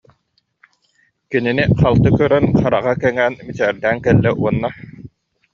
[1.31, 4.69] Кинини халты көрөн, хараҕа кэҥээн мичээрдээн кэллэ уонна: